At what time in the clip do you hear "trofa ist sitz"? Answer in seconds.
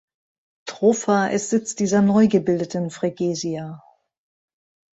0.65-1.75